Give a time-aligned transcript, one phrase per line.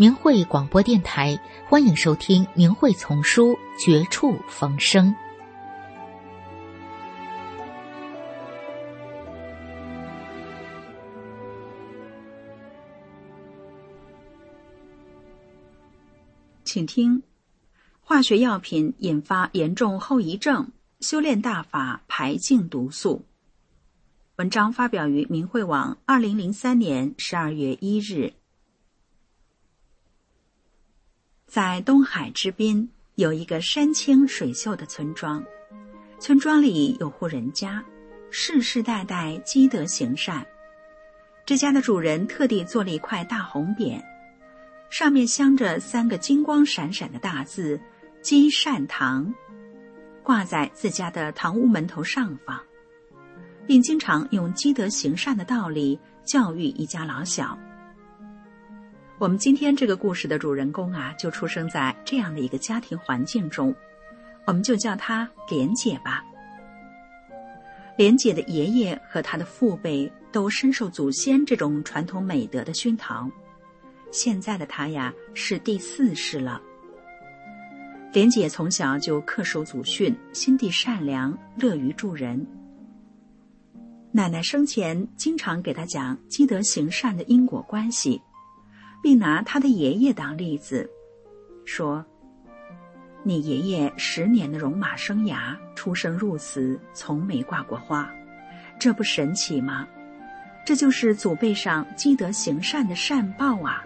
[0.00, 5.14] 明慧广播电台，欢迎收听《明慧丛书·绝处逢生》。
[16.64, 17.22] 请听：
[18.00, 23.26] 化学药品引发严重后遗症，修炼大法排净毒素。
[24.36, 28.32] 文章发表于明慧网，二零零三年十二月一日。
[31.50, 35.44] 在东海之滨有一个山清水秀的村庄，
[36.20, 37.84] 村庄里有户人家，
[38.30, 40.46] 世世代代积德行善。
[41.44, 44.00] 这家的主人特地做了一块大红匾，
[44.90, 47.80] 上面镶着三个金光闪闪的大字
[48.22, 49.34] “积善堂”，
[50.22, 52.60] 挂在自家的堂屋门头上方，
[53.66, 57.58] 并经常用积德行善的道理教育一家老小。
[59.20, 63.74] 我们今天这个故事的主人公啊，就出生在这样的一个家庭环境中，
[64.46, 66.24] 我们就叫她莲姐吧。
[67.98, 73.30] 莲姐的爷爷和她的父辈都深受祖先这种传统美德的熏陶，
[74.10, 76.58] 现在的她呀是第四世了。
[78.14, 82.46] 莲姐从小就恪守祖训，心地善良，乐于助人。
[84.12, 88.18] 奶奶生前经常给她讲积德行善的因果关系。
[89.02, 90.88] 并拿他的爷爷当例子，
[91.64, 92.04] 说
[93.22, 98.10] ：“你爷爷十年的戎马生涯，出生入死，从没挂过花，
[98.78, 99.86] 这不神奇吗？
[100.66, 103.84] 这就是祖辈上积德行善的善报啊！”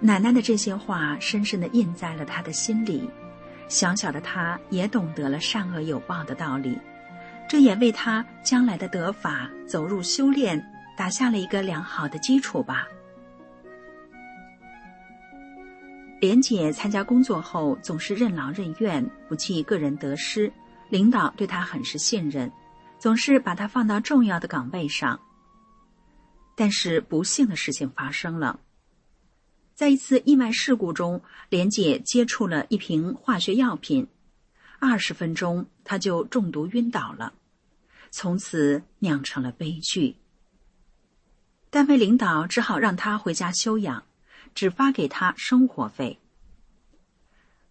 [0.00, 3.08] 奶奶的这些话深深的印在了他的心里，
[3.68, 6.76] 小小的他也懂得了善恶有报的道理，
[7.48, 10.64] 这也为他将来的得法、走入修炼。
[11.00, 12.86] 打下了一个良好的基础吧。
[16.20, 20.52] 莲姐参加工作后，总是任劳任怨，不计个人得失，
[20.90, 22.52] 领导对她很是信任，
[22.98, 25.18] 总是把她放到重要的岗位上。
[26.54, 28.60] 但是不幸的事情发生了，
[29.74, 34.06] 在一次意外事故中，莲姐接触了一瓶化学药品，
[34.78, 37.32] 二十分钟她就中毒晕倒了，
[38.10, 40.19] 从此酿成了悲剧。
[41.70, 44.02] 单位领导只好让他回家休养，
[44.56, 46.18] 只发给他生活费。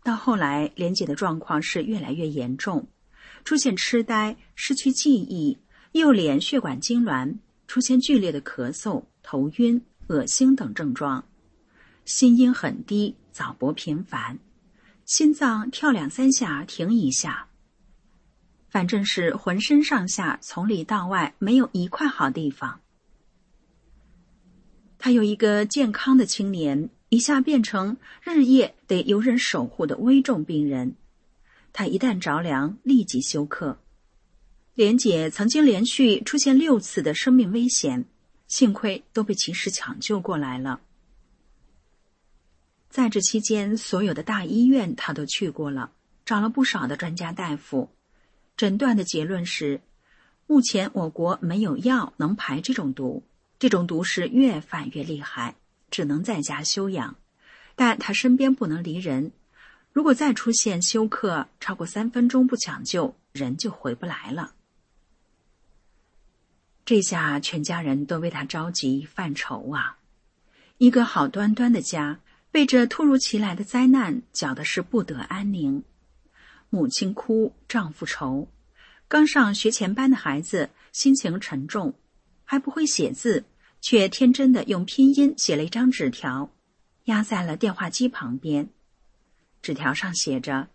[0.04, 2.88] 到后来，莲姐的状况是越来越严重，
[3.44, 5.58] 出现痴呆、失去记忆、
[5.92, 7.36] 右脸血管痉挛，
[7.68, 11.26] 出现剧烈的咳嗽、头晕、恶心等症状，
[12.06, 14.40] 心音很低，早搏频繁，
[15.04, 17.50] 心脏跳两三下停一下，
[18.70, 22.80] 反正是浑身上下从里到外没有一块好地方。
[25.00, 30.96] 他有一个健康的青年，一下变成日夜得由人守护的危重病人。
[31.72, 33.80] 他一旦着凉，立即休克。
[34.74, 38.06] 莲姐曾经连续出现六次的生命危险，
[38.48, 40.82] 幸亏都被及时抢救过来了。
[42.90, 45.94] 在这期间，所有的大医院他都去过了，
[46.26, 47.90] 找了不少的专家大夫，
[48.58, 49.80] 诊断的结论是：
[50.46, 53.24] 目前我国没有药能排这种毒。
[53.60, 55.56] 这种毒是越犯越厉害，
[55.92, 57.18] 只能在家休养，
[57.76, 59.34] 但他身边不能离人。
[59.92, 64.54] 如果再出现休克超过三分钟不抢救，人就回不来了。
[66.86, 69.98] 这下全家人都为他着急犯愁啊！
[70.78, 72.22] 一个好端端的家，
[72.52, 75.84] 被这突如其来的灾难搅的是不得安宁。
[76.70, 78.48] 母亲哭，丈夫愁，
[79.10, 81.94] 刚上学前班的孩子心情沉重。
[82.52, 83.46] 还不会写字，
[83.80, 86.52] 却天真的用拼音写了一张纸条，
[87.04, 88.72] 压在了电话机旁边。
[89.62, 90.70] 纸条上写着：“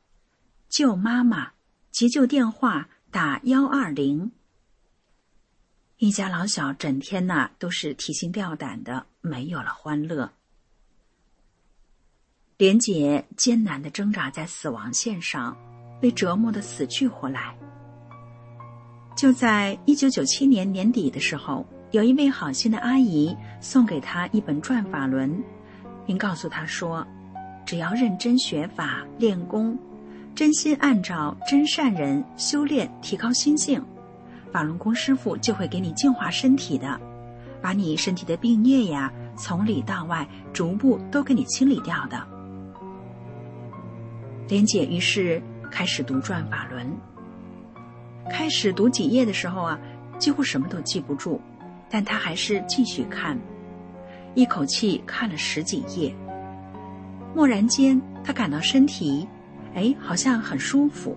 [0.70, 1.54] 救妈妈，
[1.90, 4.30] 急救电话打幺二零。”
[5.98, 10.32] 一家老小整天呐都是提心吊胆的，没有了欢乐。
[12.56, 15.56] 莲姐艰难的挣扎在死亡线上，
[16.00, 17.58] 被折磨的死去活来。
[19.24, 25.42] 就在一九九七年年底的时候，有一位好心的阿姨送给他一本转法轮，
[26.04, 27.06] 并告诉他说
[27.64, 29.78] ：“只要认真学法练功，
[30.34, 33.82] 真心按照真善人修炼，提高心性，
[34.52, 37.00] 法轮功师傅就会给你净化身体的，
[37.62, 42.22] 把你身体的病孽呀，从里到外逐步都给你清理掉的。”
[44.50, 46.86] 莲姐于是开始读转法轮。
[48.30, 49.78] 开始读几页的时候啊，
[50.18, 51.40] 几乎什么都记不住，
[51.90, 53.38] 但他还是继续看，
[54.34, 56.14] 一口气看了十几页。
[57.34, 59.28] 蓦然间，他感到身体，
[59.74, 61.16] 哎，好像很舒服，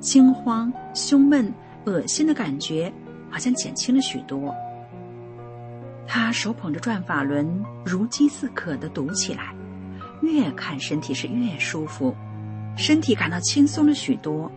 [0.00, 1.52] 心慌、胸闷、
[1.86, 2.92] 恶心的感觉
[3.30, 4.54] 好像减轻了许多。
[6.06, 9.54] 他手捧着转法轮，如饥似渴的读起来，
[10.22, 12.14] 越看身体是越舒服，
[12.76, 14.50] 身体感到轻松了许多。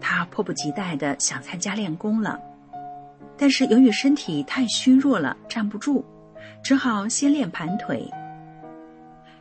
[0.00, 2.40] 他迫不及待的想参加练功了，
[3.36, 6.04] 但是由于身体太虚弱了，站不住，
[6.62, 8.10] 只好先练盘腿。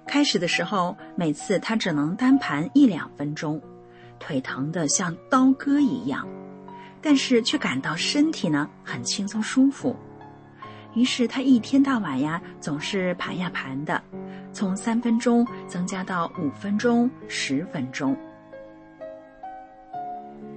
[0.05, 3.61] 开始的时候，每次他只能单盘一两分钟，
[4.19, 6.27] 腿疼的像刀割一样，
[7.01, 9.95] 但是却感到身体呢很轻松舒服。
[10.95, 14.01] 于是他一天到晚呀，总是盘呀盘的，
[14.51, 18.17] 从三分钟增加到五分钟、十分钟。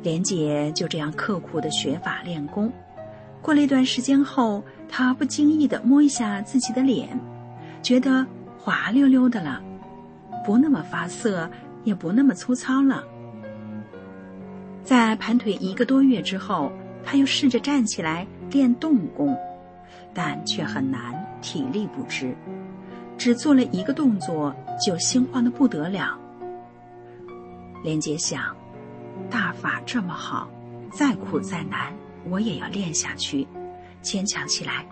[0.03, 2.73] 莲姐就这样刻苦的学法练功，
[3.41, 7.09] 过了一段时间后，她不经意的摸一下自己的脸，
[7.83, 8.27] 觉得
[8.59, 9.63] 滑溜溜的了，
[10.45, 11.49] 不那么发涩，
[11.85, 13.05] 也不那么粗糙了。
[14.83, 16.73] 在盘腿一个多月之后，
[17.05, 19.37] 她又试着站起来练动功，
[20.13, 22.35] 但却很难，体力不支，
[23.17, 24.53] 只做了一个动作
[24.85, 26.19] 就心慌的不得了。
[27.85, 28.45] 莲姐想。
[29.31, 30.51] 大法这么好，
[30.91, 31.93] 再苦再难，
[32.29, 33.47] 我也要练下去，
[34.01, 34.87] 坚强起来。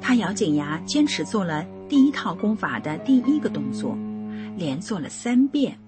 [0.00, 3.96] 他咬紧牙，坚持做了第一套功法的第一个动作，
[4.56, 5.78] 连做了三遍。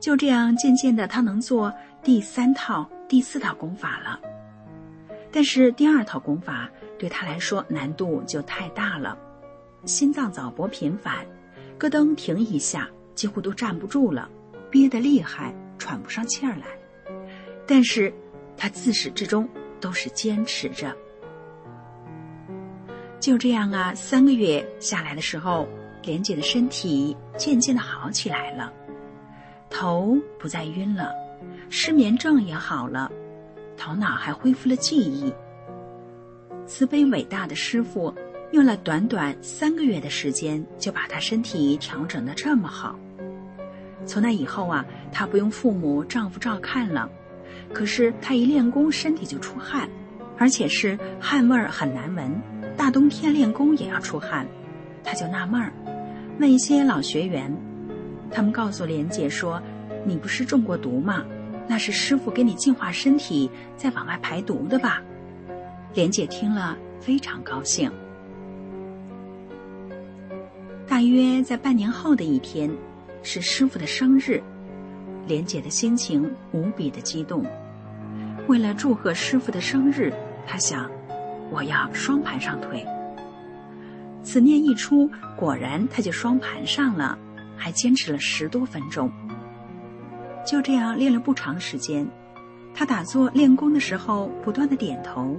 [0.00, 1.72] 就这样，渐渐的，他能做
[2.02, 4.20] 第三套、第四套功法了。
[5.30, 9.18] 但是第二套功法对他来说难度就太大了，
[9.84, 11.26] 心脏早搏频繁，
[11.78, 14.28] 咯噔停一下，几乎都站不住了。
[14.70, 16.66] 憋得厉害，喘不上气儿来，
[17.66, 18.12] 但是
[18.56, 19.48] 他自始至终
[19.80, 20.94] 都是坚持着。
[23.20, 25.68] 就这样啊，三个月下来的时候，
[26.02, 28.72] 莲姐的身体渐渐的好起来了，
[29.68, 31.12] 头不再晕了，
[31.68, 33.10] 失眠症也好了，
[33.76, 35.32] 头脑还恢复了记忆。
[36.66, 38.14] 慈悲伟大的师傅
[38.52, 42.98] 用了短短三个月的时间，就把他身体调整的这么好。
[44.08, 47.08] 从那以后啊，她不用父母、丈夫照看了。
[47.72, 49.88] 可是她一练功，身体就出汗，
[50.38, 52.34] 而且是汗味儿很难闻。
[52.76, 54.46] 大冬天练功也要出汗，
[55.04, 55.72] 她就纳闷儿，
[56.40, 57.54] 问一些老学员，
[58.30, 59.62] 他们告诉莲姐说
[60.06, 61.24] ：“你不是中过毒吗？
[61.68, 65.02] 那是师傅给你净化身体，再往外排毒的吧？”
[65.92, 67.90] 莲姐听了非常高兴。
[70.86, 72.70] 大约在半年后的一天。
[73.22, 74.42] 是师傅的生日，
[75.26, 77.44] 莲姐的心情无比的激动。
[78.46, 80.12] 为了祝贺师傅的生日，
[80.46, 80.90] 她想，
[81.50, 82.86] 我要双盘上腿。
[84.22, 87.18] 此念一出，果然她就双盘上了，
[87.56, 89.10] 还坚持了十多分钟。
[90.46, 92.08] 就这样练了不长时间，
[92.72, 95.36] 她打坐练功的时候不断的点头，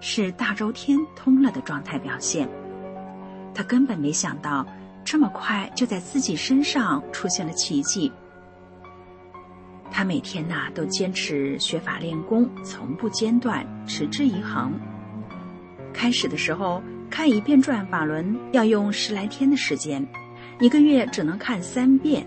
[0.00, 2.48] 是大周天通了的状态表现。
[3.52, 4.64] 她根本没想到。
[5.10, 8.12] 这么快就在自己身上出现了奇迹。
[9.90, 14.70] 他每天呐都坚持学法练功，从不间断，持之以恒。
[15.94, 20.06] 开始的时候看一遍转法轮要用十来天的时间，
[20.60, 22.26] 一个月只能看三遍。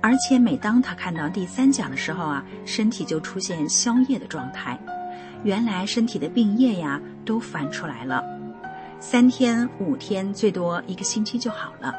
[0.00, 4.78] 而且每当他看到第三讲的时候啊，身体就出现消业的状态，
[5.42, 8.24] 原来身体的病液呀都翻出来了。
[9.06, 11.94] 三天五天，最多一个星期就好了，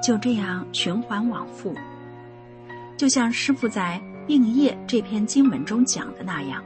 [0.00, 1.74] 就这样循环往复。
[2.96, 6.62] 就像师傅在《病业》这篇经文中讲的那样，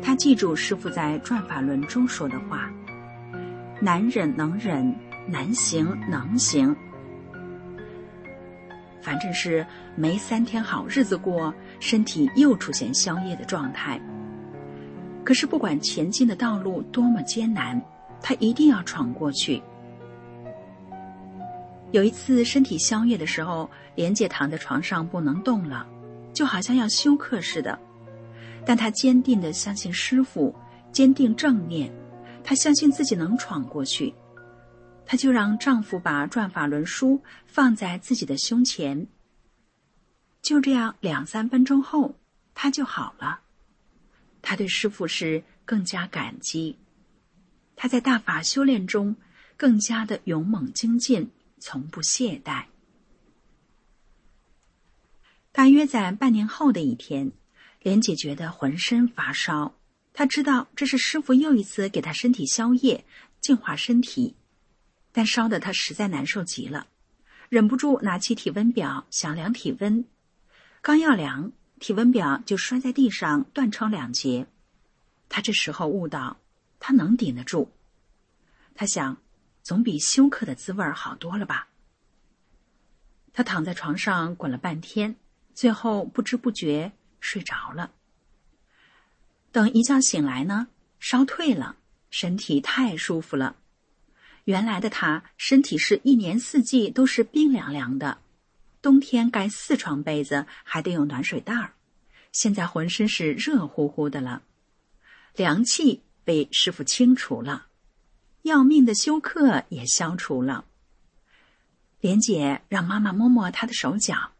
[0.00, 2.70] 他记住师傅在《转法轮》中说的话
[3.82, 4.94] ：“难忍能忍，
[5.26, 6.74] 难行能行。”
[9.02, 14.00] 反正是没三天好日子过，身体又出现消业的状态。
[15.24, 17.82] 可是不管前进的道路多么艰难。
[18.22, 19.62] 他一定要闯过去。
[21.92, 25.86] 有一次身体消夜的时候，莲姐躺在床上不能动了，
[26.32, 27.78] 就好像要休克似的。
[28.64, 30.54] 但她坚定的相信师傅，
[30.92, 31.90] 坚定正念，
[32.44, 34.14] 她相信自己能闯过去。
[35.04, 39.06] 她就让丈夫把转法轮书放在自己的胸前。
[40.40, 42.14] 就这样，两三分钟后，
[42.54, 43.40] 她就好了。
[44.40, 46.78] 她对师傅是更加感激。
[47.82, 49.16] 他在大法修炼中
[49.56, 52.66] 更加的勇猛精进，从不懈怠。
[55.50, 57.32] 大约在半年后的一天，
[57.80, 59.74] 莲姐觉得浑身发烧。
[60.12, 63.06] 她知道这是师傅又一次给她身体消业、
[63.40, 64.36] 净化身体，
[65.10, 66.86] 但烧得她实在难受极了，
[67.48, 70.04] 忍不住拿起体温表想量体温。
[70.82, 74.46] 刚要量，体温表就摔在地上，断成两截。
[75.30, 76.36] 她这时候悟到，
[76.80, 77.70] 他能顶得住。
[78.74, 79.16] 他想，
[79.62, 81.68] 总比休克的滋味好多了吧。
[83.32, 85.14] 他躺在床上滚了半天。
[85.52, 87.90] 最后不知不觉睡着了。
[89.52, 90.68] 等一觉醒来呢，
[91.00, 91.76] 烧退了，
[92.08, 93.56] 身体太舒服了。
[94.44, 98.18] 原来的他身体是一年四季都是冰凉凉的，
[98.80, 101.74] 冬天盖四床被子还得有暖水袋儿，
[102.32, 104.42] 现在浑身是热乎乎的了。
[105.34, 107.66] 凉气被师傅清除了，
[108.42, 110.64] 要命的休克也消除了。
[112.00, 114.32] 莲姐让妈妈摸摸她的手脚。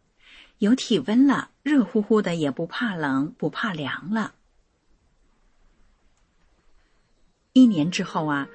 [0.58, 4.34] 有体温了，热乎乎的，也不怕冷，不怕凉了。
[7.54, 8.46] 一年之后啊，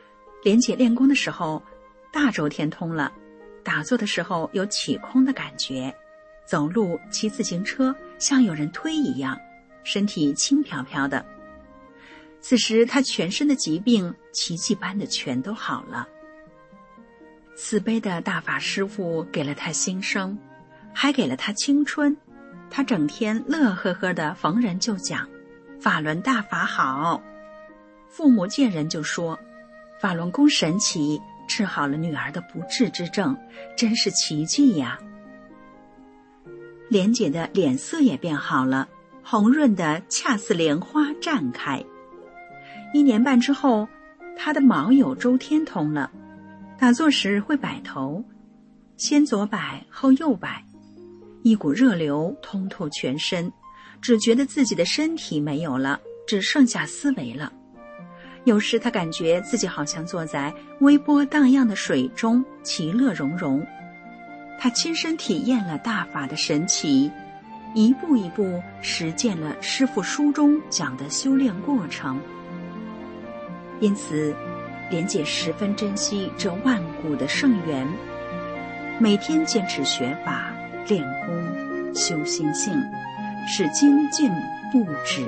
[0.43, 1.63] 莲姐练功的时候，
[2.13, 3.11] 大周天通了，
[3.63, 5.95] 打坐的时候有起空的感觉，
[6.45, 9.35] 走路、骑自行车像有人推一样，
[9.83, 11.25] 身体轻飘飘的。
[12.47, 16.07] 此时他全身的疾病奇迹般的全都好了。
[17.55, 20.37] 慈悲的大法师父给了他新生。
[20.93, 22.15] 还给了他青春，
[22.69, 25.27] 他整天乐呵呵的，逢人就讲
[25.81, 27.21] ：“法轮大法好。”
[28.07, 29.37] 父母见人就说
[29.99, 33.35] ：“法轮功神奇，治好了女儿的不治之症，
[33.75, 34.99] 真是奇迹呀！”
[36.87, 38.87] 莲姐的脸色也变好了，
[39.21, 41.83] 红润的恰似莲花绽开。
[42.95, 43.85] 一年半之后，
[44.37, 46.09] 他的毛有周天通了，
[46.79, 48.23] 打坐时会摆头，
[48.95, 50.63] 先左摆后右摆。
[51.43, 53.51] 一股热流通透全身，
[53.99, 57.51] 只觉得自己的身体没有了，只剩下思维了。
[58.45, 63.61] 有时他感觉自己好像坐在微波荡漾的水中，其乐融融。
[64.57, 67.11] 他亲身体验了大法的神奇，
[67.73, 72.17] 一步一步实践了师傅书中讲的修炼过程。
[73.79, 74.35] 因此，
[74.89, 77.87] 莲姐十分珍惜这万古的圣缘，
[78.99, 80.51] 每天坚持学法。
[80.87, 82.71] 练功修心性，
[83.47, 84.29] 使精进
[84.71, 85.27] 不止。